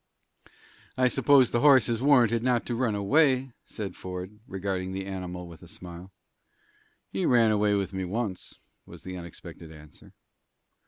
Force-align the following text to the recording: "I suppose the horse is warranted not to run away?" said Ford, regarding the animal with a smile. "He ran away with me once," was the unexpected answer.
"I 0.97 1.07
suppose 1.09 1.51
the 1.51 1.59
horse 1.59 1.87
is 1.87 2.01
warranted 2.01 2.41
not 2.41 2.65
to 2.65 2.73
run 2.75 2.95
away?" 2.95 3.51
said 3.65 3.95
Ford, 3.95 4.39
regarding 4.47 4.93
the 4.93 5.05
animal 5.05 5.47
with 5.47 5.61
a 5.61 5.67
smile. 5.67 6.11
"He 7.11 7.23
ran 7.23 7.51
away 7.51 7.75
with 7.75 7.93
me 7.93 8.03
once," 8.05 8.55
was 8.87 9.03
the 9.03 9.15
unexpected 9.15 9.71
answer. 9.71 10.13